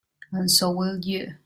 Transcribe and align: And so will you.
And 0.31 0.49
so 0.49 0.71
will 0.71 0.97
you. 0.99 1.35